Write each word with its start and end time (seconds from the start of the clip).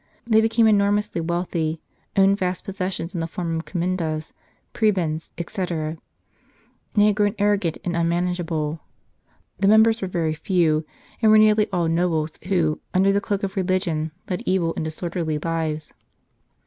They 0.25 0.41
became 0.41 0.65
enormously 0.65 1.21
wealthy, 1.21 1.79
owned 2.17 2.39
vast 2.39 2.65
possessions 2.65 3.13
in 3.13 3.19
the 3.19 3.27
form 3.27 3.57
of 3.57 3.65
commendas, 3.65 4.33
pre 4.73 4.89
bends, 4.89 5.29
etc., 5.37 5.95
and 6.95 7.03
had 7.03 7.15
grown 7.15 7.35
arrogant 7.37 7.77
and 7.85 7.95
un 7.95 8.09
manageable; 8.09 8.79
the 9.59 9.67
members 9.67 10.01
were 10.01 10.07
very 10.07 10.33
few, 10.33 10.87
and 11.21 11.31
were 11.31 11.37
nearly 11.37 11.69
all 11.71 11.87
nobles 11.87 12.31
who, 12.47 12.79
under 12.95 13.11
the 13.11 13.21
cloak 13.21 13.43
of 13.43 13.55
religion, 13.55 14.11
led 14.27 14.41
evil 14.47 14.73
and 14.75 14.85
disorderly 14.85 15.37
lives. 15.37 15.93